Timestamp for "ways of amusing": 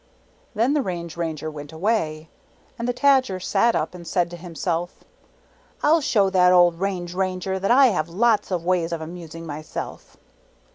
8.65-9.45